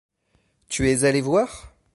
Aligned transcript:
Tu 0.67 0.87
es 0.89 1.03
allé 1.03 1.21
voir? 1.21 1.73